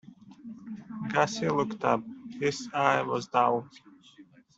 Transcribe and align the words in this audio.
Gussie 1.11 1.47
looked 1.47 1.83
up. 1.83 2.01
His 2.39 2.67
eye 2.73 3.03
was 3.03 3.27
dull. 3.27 3.69